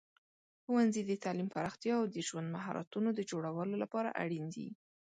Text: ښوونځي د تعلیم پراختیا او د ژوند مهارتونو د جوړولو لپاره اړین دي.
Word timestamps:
ښوونځي 0.63 1.01
د 1.05 1.11
تعلیم 1.23 1.47
پراختیا 1.55 1.93
او 2.01 2.05
د 2.15 2.17
ژوند 2.27 2.47
مهارتونو 2.55 3.09
د 3.13 3.19
جوړولو 3.31 3.75
لپاره 3.83 4.15
اړین 4.23 4.45
دي. 4.55 4.67